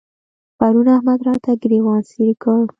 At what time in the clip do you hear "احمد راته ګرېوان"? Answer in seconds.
0.95-2.01